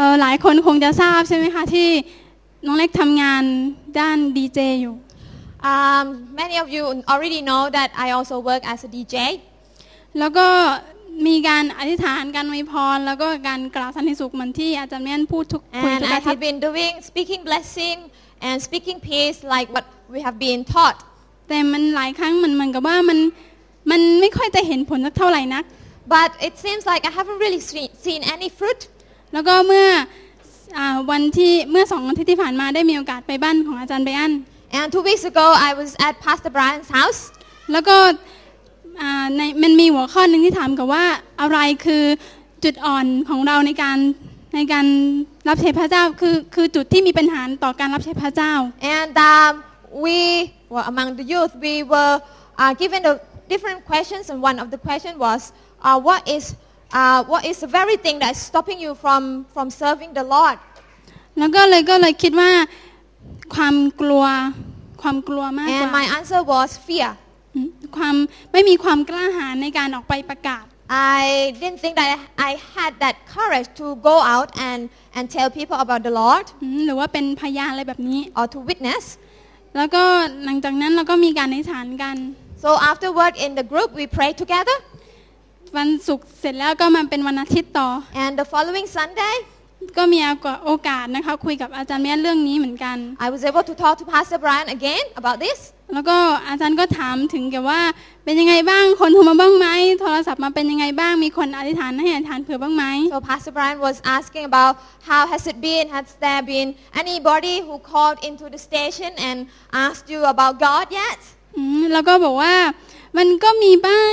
[0.00, 1.88] เอ่อหลายคนคงจะทราบใช่ไหมคะที่
[2.66, 3.42] น้องเล็กทำงาน
[4.00, 4.96] ด้านดีเจอยู่
[5.72, 6.06] Um,
[6.42, 9.16] many of you already know that I also work as a DJ.
[10.18, 10.46] แล้วก็
[11.26, 17.96] มีการอธิษฐานการอวยพร แล้วก็การกล่าวสันติสุขเหมือนที่อาจารย์แม่นพูดทุกคุย And ทุก I อาทิต have ย์ been doing speaking blessing
[18.46, 20.98] and speaking peace like what we have been taught.
[21.48, 23.18] แต่มันหลายครั้งมันเหมือนกับว่ามัน
[23.90, 25.64] มันไม่ค่อยจะเห็นผลสักเท่าไหร่นัก
[26.16, 28.80] But it seems like I haven't really seen, seen any fruit.
[29.32, 29.88] แล้วก็เมื่อ
[30.76, 34.32] อาวันที่เมื่อสองอาทิตย์ที่ผ่านมาได้มีโอกาสไปบ้านของอาจารย์ไบอัน
[34.78, 37.20] And two weeks ago, I was at Pastor Brian's house.
[37.72, 37.96] แล้วก็
[39.00, 41.04] อ่าในมันมีหัวข้อหนึ่งที่ถามกับว่า
[41.40, 42.04] อะไรคือ
[42.64, 43.98] จุดอ่อนของเราในการ
[44.54, 44.86] ในการ
[45.48, 48.52] รับใช้พระเจ้าคือคือจุดที่มีปัญหาต่อการรับใช้พระเจ้า
[48.98, 49.52] And um,
[50.04, 50.18] we,
[50.72, 52.14] well, among the youth, we were
[52.62, 53.14] uh, given the
[53.52, 55.40] different questions, and one of the question was,
[55.82, 56.44] uh, what is
[56.99, 59.21] uh, what is the very thing that is stopping you from
[59.53, 60.57] from serving the Lord?
[61.39, 62.51] แล้วก็เลยก็เลยคิดว่า
[63.55, 64.25] ความกลัว
[65.01, 67.11] ความกลัวมากก And ว่า my answer was fear.
[67.55, 68.15] อืมความ
[68.51, 70.65] ไม่มีความกล้าหาญในการออกไปประกาศ
[71.17, 71.19] I
[71.61, 72.09] didn't think that
[72.49, 74.81] I had that courage to go out and,
[75.17, 79.05] and tell people about the Lord อืมหรือว่าเป็นพยานอะไรแบบนี้ or to witness.
[79.77, 80.03] แล้วก็
[80.45, 82.15] หลังจากนั้นเราก็มีการอธิษฐานกัน
[82.63, 84.77] So afterward in the group we prayed together
[85.78, 87.88] วันศุกร์เสร็จแล้วก็มาเป็นวันอาทิตย์ต่อ
[88.22, 89.34] and the following Sunday
[89.96, 90.18] ก็มี
[90.64, 95.58] โอกาสนะคะคุยกับอาจารย์แม่เรื่องนี้เหมือนกัน I was able to talk to Pastor Brian again about this
[95.94, 96.16] แล้วก็
[96.48, 97.80] อาจารย์ก็ถามถึงเกี่ยวว่า
[98.24, 99.68] เป็นยังไงบ้างคนโทรมาบ้างไหม
[100.00, 104.72] โทรศัพท์มาเป็นยังไงบ้างมีคนอธิษฐานให้อธิษฐานเผื่อบ้างไหม So Pastor Brian was asking about
[105.10, 105.84] how has it been?
[105.96, 106.68] Has there been
[107.02, 109.38] anybody who called into the station and
[109.84, 111.18] asked you about God yet?
[111.56, 112.54] อืมแล้วก็บอกว่า
[113.18, 114.04] มันก็มีบ้า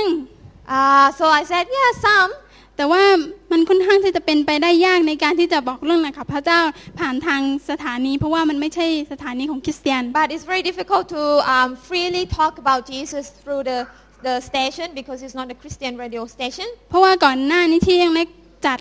[0.68, 2.32] Uh, so I said, yeah, some.
[2.76, 3.02] แต่ว่า
[3.52, 6.60] มันค่อนข้างที่จะเป็นไปได้ยากในการที่จะบอกเรื่องอะไรกับพระเจ้า
[6.98, 11.22] ผ่านทางสถานี เพราะว่ามันไม่ใช่สถานีของคริสเตียน But it's very difficult to
[11.54, 13.80] um, freely talk about Jesus through the,
[14.26, 16.66] the station because it's not a Christian radio station.
[16.90, 18.28] เพราะว่าก่อนหน้านี้ที่ยังเล็ก
[18.66, 18.78] จัด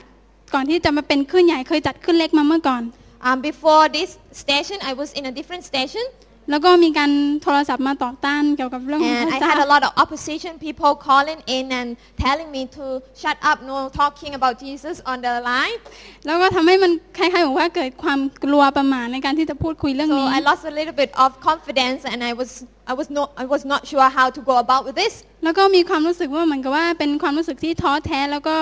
[0.54, 2.84] ก่อนที่จะมาเป็นขึ้นใหญ่เคยจัดขึ้นเล็กมาเมื่อก่อน
[3.28, 6.06] Um, before this station, I was in a different station.
[6.50, 7.12] แล้วก็มีการ
[7.44, 11.88] โทรศัพท์มาต่อต้านเกี่ยวกับเรื่องของ And พ I ระเจ้า had a lot of opposition people calling in and
[12.26, 12.86] telling me to
[13.22, 15.78] shut up, no talking about Jesus on the line.
[16.26, 22.50] แล้วก็ทำให้มันคล้ายๆบอกว่าเกิดความกลัวประมาทในการที่จะพูดคุยเรื่อง So นี้ I lost a little bit of confidence and I was,
[22.92, 25.14] I was, not, I was not sure how to go about with this.
[25.44, 28.56] แล้วก็มีความรู้สึกว่าเหมือนกับว่าเป็นความรู้สึกที่ท้อแท้แล้วก็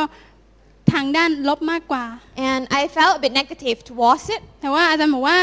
[0.93, 2.05] ทางด้านลบมากกว่า
[2.49, 4.41] And I felt a bit negative towards it.
[4.61, 5.37] แต่ว่าอาจารย์บอกว่า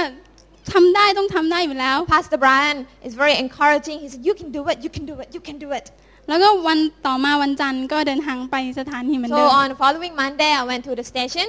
[0.72, 3.96] ทำได้ต้องทำได้อยู่แล้ว Pastor Brian is very encouraging.
[4.04, 5.86] He said, you can do it, you can do it, you can do it.
[6.28, 11.46] แล้วก็วันต่อมาวันจันทร์ก็เดินทางไปสถานีเหมือน So เดิม on the following Monday, I went to the station.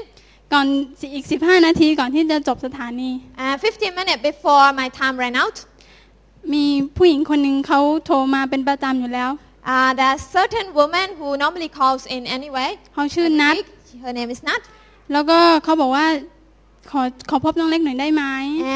[0.54, 0.68] ก่อน
[1.16, 3.10] อีก 15 นาทีก่อนที่จะจบสถานี
[3.46, 5.58] And 15 minutes before my time ran out,
[6.54, 6.66] มี
[6.98, 9.32] ผู้หญิงคนหนึ่งเขาโทรมาเป็นประจำอยู่แล้ว
[9.74, 12.70] uh, there's certain woman who normally calls in anyway.
[12.94, 13.68] เขาชื่อ every นัท week.
[14.04, 14.62] Her name is Nat.
[15.14, 16.06] แล้วก็เขาบอกว่า
[16.92, 18.24] ขอขอพบน้องเล็กหน่อยได้ไหม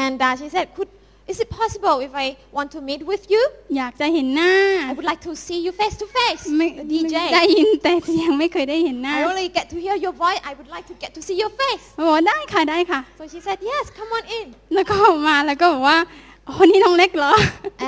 [0.04, 0.88] And uh, she said, Could,
[1.32, 2.26] is it possible if I
[2.56, 3.42] want to meet with you?
[3.76, 4.52] อยากจะเห็นหน้า
[4.90, 6.42] I would like to see you face to face.
[6.56, 7.14] ไม่ the DJ.
[7.34, 7.90] ได้ยินแต่
[8.22, 10.40] ยังไม่เคยได้เห็นหน้า I only get to hear your voice.
[10.50, 11.82] I would like to get to see your face.
[11.94, 14.46] เขาบอกว่าได้ค่ะได้ค่ะ So she said, Yes, come on in.
[14.74, 15.98] แล้วก็ออกมาแล้วก็บอกว่า
[16.47, 17.33] โอ้นี่น้องเล็กเหรอ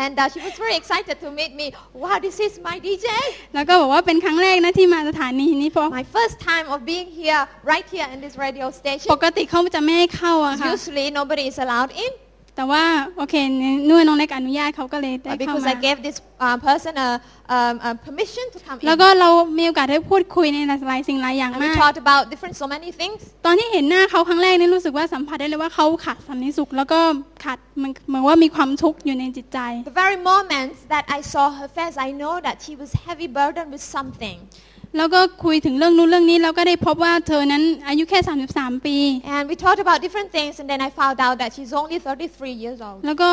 [0.03, 1.67] And uh, she was very excited to meet me.
[2.03, 3.07] Wow, this is my DJ.
[3.55, 7.41] แล้วก็บอกว่าเป็นครั้งแรกนะที่มาสถานีนี้เพราะ My first time of being here,
[7.73, 9.09] right here in this radio station.
[9.13, 12.11] ปกติเขาจะไม่ให้เข้าอะค่ะ Usually nobody is allowed in.
[12.56, 12.84] แต่ว่า
[13.16, 13.34] โอเค
[13.88, 16.16] นู่นน้องเล็กอนุญาตเขาก็เลยได้ But เข้า because มา I gave this
[16.46, 17.08] uh, person a,
[17.56, 19.00] um, a permission to come แล้ว in.
[19.02, 20.58] ก็เรามีโอกาสได้พูดคุยใน
[20.88, 23.18] หลายสิ่งหลายอย่าง And we มาก talked about different, so many things.
[23.46, 27.00] ตอนที่เห็นหน้าเขาครั้งแรกนี่รู้สึกว่าสัมผัสได้เลยว่าเขาขาดสันนิสุข แล้วก็
[27.44, 29.58] ขาดเหมือนเหมือนว่ามีความทุกข์อยู่ในจิตใจ
[29.92, 33.70] The very moment that I saw her face, I know that she was heavy burdened
[33.74, 34.38] with something.
[34.96, 38.18] แล้วก็คุยถึงเรื่องนู้นเรื่องนี้แล้วก็ได้พบว่าเธอนั้นอายุแค่
[38.52, 38.96] 33 ปี
[39.34, 42.62] And we talked about different things, and then I found out that she's only 33
[42.64, 42.98] years old.
[43.06, 43.28] แล้วก็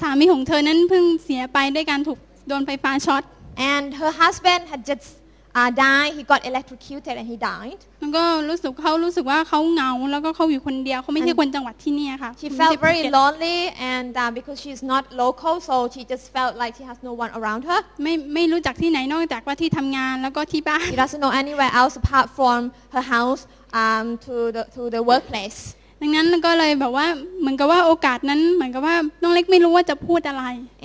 [0.00, 2.18] สามีของเธอนั้นเพิ่งเสียไปด้วยการถูก
[2.48, 3.22] โดนไฟฟ้าช็อต
[3.74, 5.06] And her husband had just
[5.59, 6.11] uh, died.
[6.17, 7.79] He got electrocuted and he died.
[8.01, 13.57] แล้วก็รู้สึกเขารู้สึกว่าเขาเหงา แล้วก็เขาอยู่คนเดียวเขาไม่ใช่คนจังหวัดที่เนี่ยค่ะ She ไม่ใช่ felt ภู very เก็ต lonely,
[13.93, 17.31] and uh, because she's not local, so she just felt like she has no one
[17.39, 17.79] around her.
[18.03, 22.59] ไม่ไม่รู้จักที่ไหนนอกจากว่าที่ทำงานแล้วก็ที่บ้าน She doesn't know anywhere else apart from
[22.95, 23.41] her house
[23.81, 25.59] um, to, the, to the workplace.
[26.02, 27.06] ดังนั้นก็เลยแบบว่า
[27.40, 30.44] เหมือนกับว่าโอกาสนั้นเหมือนกับว่าน้องเล็กไม่รู้ว่าจะพูดอะไร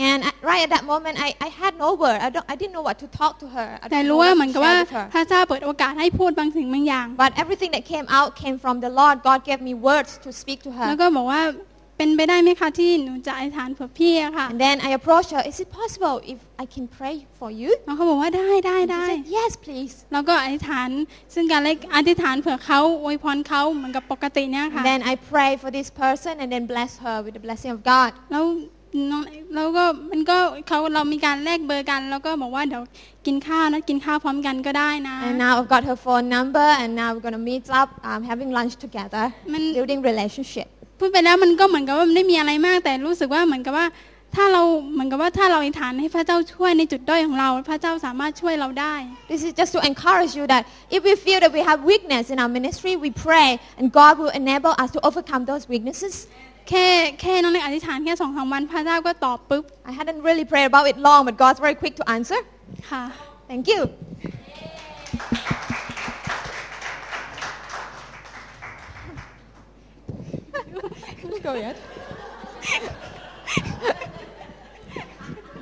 [0.09, 2.19] And at- right at that moment, I, I had no word.
[2.25, 3.69] I, don't, I didn't know what to talk to her.
[3.83, 5.05] I แต่ didn't know รู้ว่า what เหมือน to กับว่า share with her.
[5.13, 9.15] พระเจ้าเปิดโอกาสให้พูดบางสิ่งบางอย่าง But everything that came out came from the Lord.
[9.29, 11.01] God gave me words to speak to แล้ว her.
[11.01, 11.41] ก็บอกว่า
[12.03, 15.41] เป็นไปได้ไหมคะที่หนูจะอธิษฐานเผื่อพี่อะค่ะ And then I approached her.
[15.51, 17.69] Is it possible if I can pray for you?
[17.87, 19.95] น้องเขาบอกว่าได้ได้ She ได้ said, yes, please.
[20.13, 20.89] แล้วก็อธิษฐาน
[21.33, 27.71] ซึ่งการเล็กอธิษฐานเผื่อเขาอวยพรเขาเหมือนกับปกติเนี่ยค่ะ And then I pray for this person and then bless her with the blessing
[27.75, 28.11] of God.
[28.31, 28.45] แล้ว
[29.11, 29.23] น้อง
[29.55, 32.83] แล้วก็มันก็เขาเรามีการแลกเบอร์กัน แล้วก็บอกว่าเดี๋ยว
[33.25, 38.21] กินข้าวนะกินข้าวพร้อมกันก็ได้นะ And now I've got her phone number and now we're going to meet up um,
[38.31, 39.23] having lunch together,
[39.53, 40.67] Man- building relationship.
[40.99, 43.87] พูดไปแล้วมันก็เหมือนกับว่ามันไม่มีอะไรมาก แต่รู้สึกว่าเหมือนกับว่า
[44.35, 44.63] ถ้าเรา
[44.93, 48.95] เหมือนกับว่าถ้าเราอธิษฐานให้พระเจ้าช่วยในจุดด้อยของเรา พระเจ้าสามารถช่วยเราได้
[49.31, 50.63] This is just to encourage you that
[50.95, 53.49] if we feel that we have weakness in our ministry, we pray
[53.79, 56.15] and God will enable us to overcome those weaknesses.
[56.69, 56.87] แค่
[57.21, 62.39] แค่น้องเล็กอธิษฐานแค่สองสามวันพระเจ้าก็ตอบปุ๊บ I hadn't really prayed about it long, but God's very quick to answer.
[62.89, 63.03] ค่ะ
[63.49, 63.79] Thank you.
[71.42, 71.76] go yet?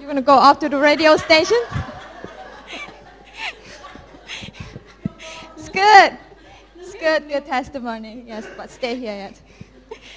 [0.00, 1.58] you want to go off to the radio station?
[5.56, 6.18] it's good.
[6.78, 8.24] It's good, good testimony.
[8.26, 9.40] Yes, but stay here yet.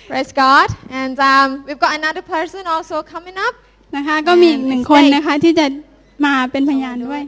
[0.08, 0.70] Praise God.
[0.90, 3.56] And um, we've got another person also coming up.
[3.98, 5.66] นะคะก็มีอีกหนึ่งคนนะคะที่จะ
[6.26, 7.22] มาเป็นพยานด้วย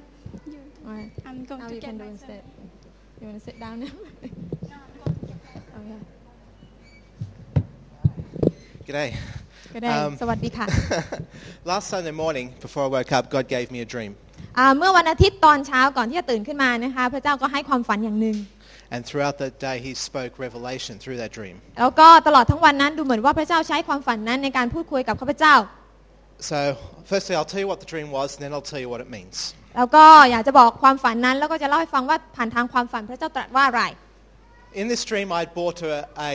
[0.88, 1.12] Alright.
[1.28, 2.14] I'm going Now to you get can do myself.
[2.14, 2.44] instead.
[3.20, 3.94] You want to sit down now?
[8.86, 8.88] oh, yeah.
[8.88, 9.10] G'day.
[9.76, 10.68] ก็ได้ Um, สวัสดีค่ะ
[11.72, 14.12] Last Sunday morning, before I woke up, God gave me a dream.
[14.58, 18.38] อ่าเมื่อวันอาทิตย์ตอนเช้าก่อนที่จะตื่นขึ้นมานะคะ พระเจ้าก็ให้ความฝันอย่างหนึ่ง
[18.94, 21.56] And throughout that day, He spoke revelation through that dream.
[21.80, 25.56] แล้วก็ตลอดทั้งวันนั้นดูเหมือนว่าพระเจ้าใช้ความฝันนั้นในการพูดคุยกับข้าพเจ้า
[26.52, 26.60] So,
[27.12, 29.10] firstly, I'll tell you what the dream was, and then I'll tell you what it
[29.18, 29.38] means.
[29.78, 33.84] แล้วก็อยากจะบอกความฝันนั้น แล้วก็จะเล่าให้ฟังว่าผ่านทางความฝันพระเจ้าตรัสว่าอะไร
[34.82, 35.96] In this dream, I'd bought a,
[36.30, 36.32] a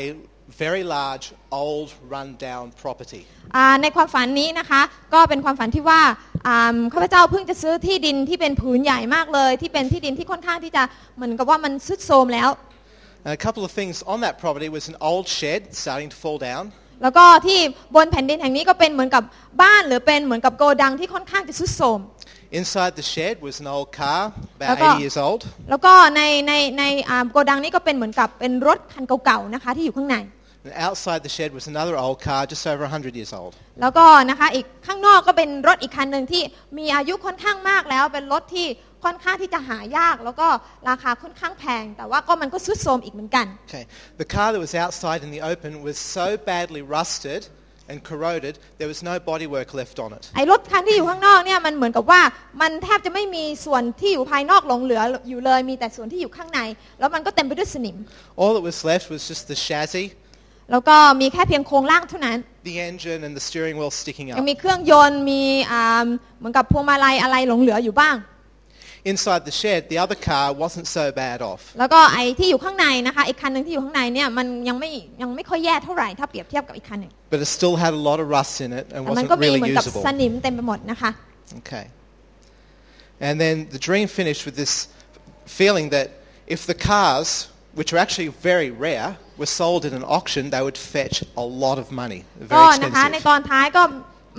[0.58, 3.22] very large, old, run-down property.
[3.56, 4.82] อ่าในความฝันนี้นะคะ
[5.14, 6.02] ก็เป็นความฝันที่ว่า
[6.48, 10.84] อ่าข้าพเจ้าเพิ่งจะซื้อที่ดินที่เป็นผืนใหญ่มากเลย ที่เป็นที่ดินที่ค่อนข้างที่จะ
[11.16, 12.50] เหมือนกับว่ามันสุดโทรมแล้ว
[13.26, 16.40] And a couple of things on that property was an old shed starting to fall
[16.50, 16.64] down.
[17.04, 17.60] แล้วก็ที่
[17.96, 19.24] บนแผ่นดินแห่งนี้ก็เป็นเหมือนกับ
[19.62, 22.02] บ้านหรือเป็นเหมือนกับโกดังที่ค่อนข้างจะสุดโทรม
[22.62, 24.22] Inside the shed was an old car,
[24.58, 24.94] about Okay.
[24.98, 25.42] 80 years old.
[25.70, 30.30] แล้วก็ในในในอ่าโกดังนี้ก็เป็นเหมือนกับเป็นรถคันเก่าๆนะคะที่อยู่ข้างใน And
[30.70, 33.54] outside the shed was another old car, just over 100 years old.
[33.82, 36.44] แล้วก็นะคะอีกข้างนอกก็เป็นรถอีกคันหนึ่งที่
[36.78, 38.68] มีอายุค่อนข้างมากแล้ว เป็นรถที่
[39.04, 40.48] ค่อนข้างที่จะหายาก แล้วก็
[40.90, 43.86] ราคาค่อนข้างแพง แต่ว่าก็มันก็สุดโทรมอีกเหมือนกัน Okay.
[44.24, 47.42] The car that was outside in the open was so badly rusted
[47.90, 50.24] and corroded, there was no bodywork left on it.
[50.36, 52.22] ไอ้รถคันที่อยู่ข้างนอกเนี่ยมันเหมือนกับว่า
[52.62, 56.60] มันแทบจะไม่มีส่วนที่อยู่ภายนอกหลงเหลืออยู่เลย มีแต่ส่วนที่อยู่ข้างใน
[57.00, 57.98] แล้วมันก็เต็มไปด้วยสนิม
[58.42, 60.08] All that was left was just the chassis,
[60.72, 62.38] แล้วก็มีแค่เพียงโครงล่างเท่านั้น
[62.70, 64.38] the engine, and the steering wheel sticking ยั up.
[64.46, 65.42] งมีเครื่องยนต์มี
[65.72, 66.06] อ่า
[66.40, 68.18] เหมือนกับพวงมาลัยอะไรหลงเหลืออยู่บ้าง
[69.14, 71.62] Inside the shed, the other car wasn't so bad off.
[71.80, 74.90] แล้วก็ไอ้ที่อยู่ข้างในนะคะอีกคันหนึ่งที่อยู่ข้างในเนี่ยมันยังไม่
[75.22, 79.60] ยังไม่ค่อยแย่เท่าไหร่ถ้าเปรียบเทียบกับอีกคันหนึ่ง But it still had a lot of rust in it and แต่มัน wasn't ก็มี really
[79.60, 80.04] เหมือนกับ usable.
[80.08, 81.12] สนิมเต็มไปหมดนะคะ
[81.62, 81.86] Okay.
[83.28, 84.74] And then the dream finished with this
[85.60, 86.08] feeling that
[86.56, 87.30] if the cars,
[87.78, 89.10] which are actually very rare,
[89.42, 92.22] were sold in an auction, they would fetch a lot of money.
[92.54, 93.28] ก็ Very นะคะ ใน expensive.
[93.28, 93.84] ตอนท้ายก็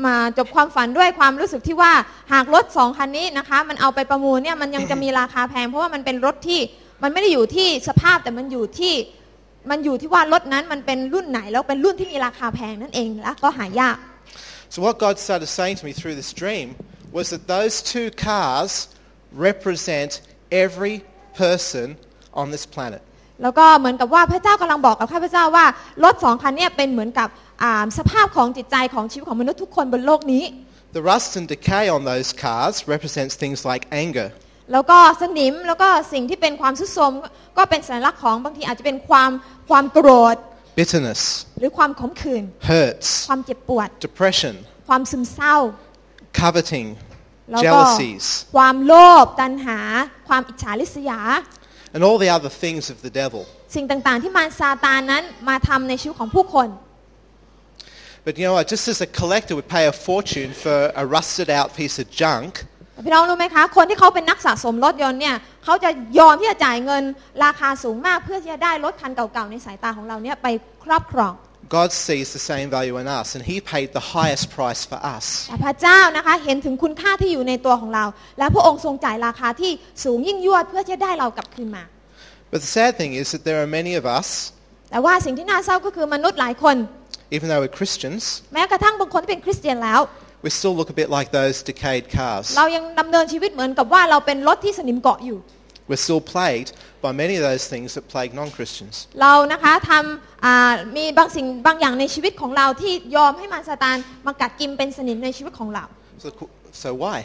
[0.06, 1.92] มาจบความฝันด้วยความรู้สึกที่ว่า
[2.32, 6.60] หากรถสองคันนี้นะคะ มันเอาไปประมูลเนี่ยมันยังจะมีราคาแพง เพราะว่ามันเป็นรถที่
[7.02, 8.94] มันไม่ได้อยู่ที่สภาพแต่มันอยู่ที่
[9.70, 13.96] มันอยู่ที่ว่ารถนั้นมันเป็นรุ่นไหนแล้วเป็นรุ่นที่มีราคาแพงนั่นเองและก็หายาก
[14.74, 16.68] So what God started saying to me through this dream
[17.16, 18.72] was that those two cars
[19.48, 20.96] represent every
[21.34, 21.86] person
[22.32, 23.02] on this planet.
[23.42, 25.66] แล้วก็เหมือนกับว่าพระเจ้ากำลังบอกกับข้าพเจ้าว่า
[26.04, 27.28] รถสองคันเนี้เป็นเหมือนกับ
[27.62, 30.44] อ่าสภาพของจิตใจของชีวิตของมนุษย์ทุกคนบนโลกนี้
[30.98, 34.28] The rust and decay on those cars represents things like anger,
[34.72, 37.12] แล้วก็สนิมแล้วก็สิ่งที่เป็นความสุดโทรม
[37.58, 39.30] ก็เป็นสัญลักษณ์ของบางทีอาจจะเป็นความ
[39.70, 40.36] ความโกรธ
[40.78, 41.22] bitterness,
[41.58, 44.54] หรือความขมขื่น hurts, ความเจ็บปวด depression,
[44.88, 45.56] ความซึมเศร้า
[46.40, 46.88] coveting,
[47.52, 48.24] แล้วก็ jealousies,
[48.56, 49.78] ความโลภตัณหา
[50.28, 51.20] ความอิจฉาริษยา
[51.94, 53.42] and all the other things of the devil.
[53.76, 56.68] สิ่งต่างๆที่มารซาตานนั้นมาทำในชีวิตของผู้คน
[58.24, 58.68] But you know what?
[58.74, 62.52] Just as a collector would pay a fortune for a rusted out piece of junk,
[62.94, 67.02] แต่พี่น้องรู้ไหมคะ คนที่เขาเป็นนักสะสมรถยนต์เนี่ยเขาจะยอมที่จะจ่ายเงิน
[67.44, 70.46] ราคาสูงมากเพื่อที่จะได้รถคันเก่าๆในสายตาของเราเนี่ยไป
[70.84, 71.32] ครอบครอง
[71.78, 75.24] God sees the same value in us, and He paid the highest price for us.
[75.48, 78.04] แต่พระเจ้านะคะเห็นถึงคุณค่าที่อยู่ในตัวของเรา
[78.38, 79.72] และพระองค์ทรงจ่ายราคาที่
[80.04, 81.84] สูงยิ่งยวดเพื่อที่จะได้เรากลับคืนมา
[82.52, 84.28] But the sad thing is that there are many of us,
[84.90, 86.76] แต่ว่าสิ่งที่น่าเศร้าก็คือมนุษย์หลายคน
[87.36, 88.22] even though we're Christians,
[88.54, 90.00] แม้กระทั่งบางคนที่เป็นคริสเตียนแล้ว
[90.44, 92.46] we still look a bit like those decayed cars.
[92.58, 95.38] เรายังดำเนินชีวิตเหมือนกับว่าเราเป็นรถที่สนิมเกาะอยู่
[95.88, 96.70] We're still plagued
[97.04, 98.94] by many of those things that plague non-Christians.
[99.22, 103.96] เรานะคะทำอ่ามีบางสิ่งบางอย่างในชีวิตของเราที่ยอมให้มารซาตาน
[104.26, 105.84] มากัดกินเป็นสนิมในชีวิตของเรา
[106.24, 106.28] So,
[106.84, 107.18] so why?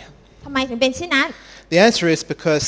[0.44, 1.28] ทำไมถึงเป็นเช่นนั้น
[1.74, 2.68] The answer is because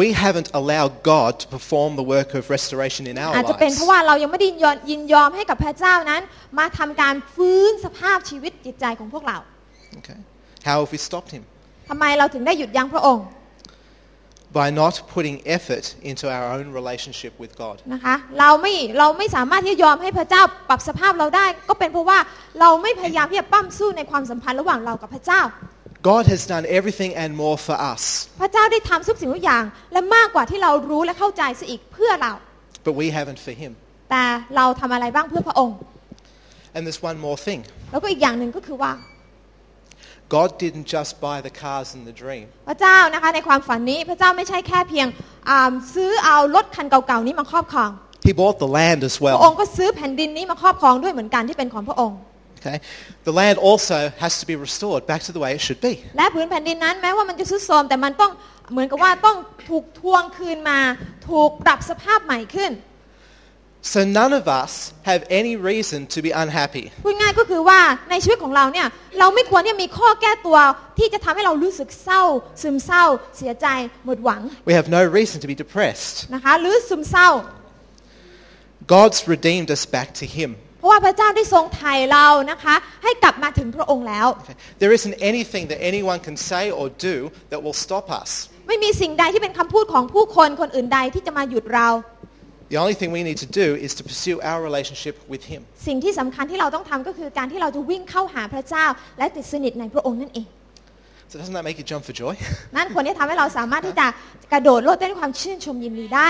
[0.00, 3.80] we haven't allowed God to perform the work of restoration in our อาจจะเป็นเพ lives.
[3.80, 6.22] ราะว่าเรายังไม่ได้ยินยอมยินยอมให้กับพระเจ้านั้น
[6.58, 9.38] มาทำการฟื้นสภาพชีวิตจิตใจของพวกเรา
[9.98, 10.18] Okay.
[10.68, 11.42] How have we stopped Him?
[11.88, 13.26] ทำไมเราถึงได้หยุดยั้งพระองค์
[14.52, 17.76] By not putting effort into our own relationship with God.
[17.94, 22.18] นะคะเราไม่เราไม่สามารถที่จะยอมให้พระเจ้าปรับสภาพเราได้ ก็เป็นเพราะว่า
[22.60, 25.42] เราไม่พยายามที่จะปั้มสู้ในความสัมพันธ์ระหว่างเรากับพระเจ้า
[26.12, 28.02] God has done everything and more for us,
[28.40, 32.32] พระเจ้าได้ทำทุกสิ่งทุกอย่างและมากกว่าที่เรารู้และเข้าใจซะอีกเพื่อเรา
[32.86, 33.72] but we haven't for Him.
[34.10, 34.24] แต่
[34.56, 35.76] เราทำอะไรบ้างเพื่อพระองค์
[36.74, 37.60] And there's one more thing.
[37.90, 38.92] แล้วก็อีกอย่างหนึ่งก็คือว่า
[40.28, 42.44] God didn't just buy the cars in the dream.
[42.68, 45.06] พระเจ้านะคะในความฝันนี้พระเจ้าไม่ใช่แค่เพียง
[45.48, 47.90] อ่าซื้อเอารถคันเก่าๆนี้มาครอบครอง
[48.28, 49.60] He bought the land as พระองค์ well.
[49.60, 52.18] ก็ซื้อแผ่นดินนี้มาครอบครองด้วยเหมือนกันที่เป็นของพระองค์
[52.58, 52.78] Okay?
[53.28, 55.92] The land also has to be restored back to the way it should be.
[56.16, 58.30] และผืนแผ่นดินนั้นแม้ว่ามันจะทรุดโทรมแต่มันต้อง
[58.72, 59.36] เหมือนกับว่าต้อง
[59.68, 60.78] ถูกทวงคืนมา
[61.28, 62.70] ถูกปรับสภาพใหม่ขึ้น
[63.94, 64.72] So none of us
[65.10, 66.84] have any reason to be unhappy.
[67.04, 68.86] พูดง่ายก็คือว่าในชีวิตของเราเนี่ย
[69.18, 70.58] เราไม่ควรที่จะมีข้อแก้ตัว
[70.98, 72.22] ที่จะทำให้เรารู้สึกเศร้า
[72.62, 73.04] ซึมเศร้า
[73.36, 73.66] เสียใจ
[74.04, 76.14] หมดหวัง We have no reason to be depressed.
[76.34, 77.28] นะคะหรือซึมเศร้า
[78.94, 80.50] God's redeemed us back to Him.
[80.78, 82.74] เพราะว่าพระเจ้าได้ทรงไถ่เรานะคะ
[83.04, 84.56] ให้กลับมาถึงพระองค์แล้ว Okay?
[84.82, 87.14] There isn't anything that anyone can say or do
[87.50, 88.30] that will stop us.
[88.68, 91.88] ไม่มีสิ่งใดที่เป็นคำพูดของผู้คนคนอื่นใดที่จะมาหยุดเรา
[92.72, 95.60] The only thing we need to do is to pursue our relationship with Him.
[95.86, 98.86] สิ่งที่สำคัญที่เราต้องทำก็คือการที่เราจะวิ่งเข้าหาพระเจ้า
[99.18, 100.46] และติดสนิทในพระองค์นั่นเอง
[101.30, 102.34] So doesn't that make you jump for joy?
[102.76, 104.06] นั่นควรที่ทำให้เราสามารถที่จะ
[104.52, 106.28] กระโดดโลดเต้นด้วยความชื่นชมยินดีได้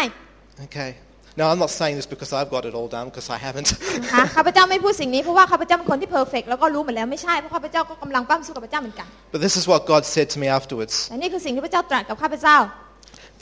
[0.67, 0.91] okay.
[1.41, 3.69] Now I'm not saying this because I've got it all done because I haven't.
[4.05, 10.95] นะคะข้าพเจ้าไม่พูดสิ่งนี้เพราะว่าข้าพเจ้าเป็นคนที่เพอร์เฟกแล้วก็รู้หมดแล้วไม่ใช่เพราะข้าพเจ้าก็กำลังปั้มสู้กับพระเจ้าเหมือนกัน but this is what God said to me afterwards.
[11.09, 12.57] แต่นี่คือสิ่งที่พระเจ้าตรัสกับข้าพเจ้า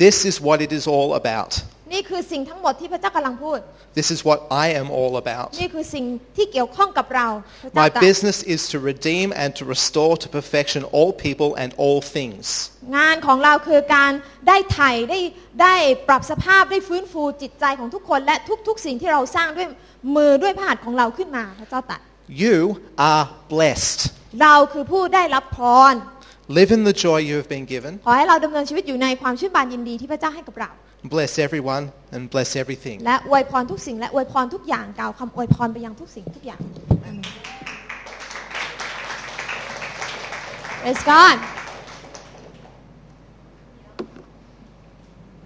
[0.05, 1.53] This is what it is all about.
[1.93, 3.59] นี่คือสิ่งทั้งหมดที่พระเจ้ากำลังพูด
[3.99, 5.49] This is what I am all about.
[5.61, 6.05] นี่คือสิ่ง
[6.37, 7.29] ที่เกี่ยวข้องกับเรา
[7.62, 11.99] พระเจ้า My ตรัส business is to redeem and to restore to perfection all people and all
[12.17, 12.45] things.
[12.97, 14.12] งานของเราคือการ
[14.49, 15.21] ได้ไถ่ได้
[15.62, 15.75] ได้
[16.09, 18.37] ปรับสภาพได้ฟื้นฟูจิตใจของทุกคนและ
[18.69, 19.67] ทุกๆ สิ่งที่เราสร้างด้วย
[20.17, 22.00] มือด้วยพระหัตถ์ของเราขึ้นมาพระเจ้าตรัส
[22.45, 22.59] You
[23.11, 23.25] are
[23.55, 24.00] blessed.
[24.43, 25.61] เราคือผู้ได้รับพ
[25.93, 25.95] ร
[26.59, 27.93] Live in the joy you have been given.
[28.07, 30.71] ขอให้เราดำเนินชีวิตอยู่ในความชื่นบานยินดีที่พระเจ้าให้กับเรา
[31.03, 32.98] Bless everyone and bless everything.
[33.06, 37.27] และอวยพรทุกสิ่งและอวยพรทุกอย่างกล่าวคำอวยพรไปยังทุกสิ่งทุกอย่างอาเมน
[40.82, 41.38] Praise God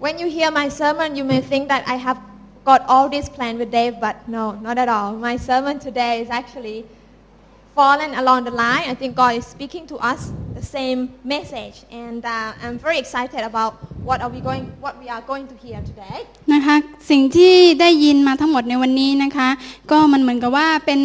[0.04, 2.18] When you hear my sermon you may think that I have
[2.70, 6.30] got all this planned with Dave but no not at all my sermon today is
[6.40, 6.78] actually
[7.78, 10.20] fallen along the line I think God is speaking to us
[10.58, 11.00] the same
[11.34, 13.72] message and uh, I'm very excited about
[14.07, 16.17] what are we going what we are going to hear today
[16.53, 16.75] นะคะ
[17.09, 19.49] สิ่งที่ได้ยินมาทั้งหมดในวันนี้นะคะ
[19.91, 21.01] ก็มันเหมือนกับว่าเป็น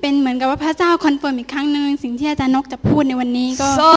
[0.00, 3.68] เป็นเหมือนกับว่าพระเจ้า confirm อีกครั้งหนึ่งสิ่งที่อาจารย์นกจะพูดในวันนี้ก็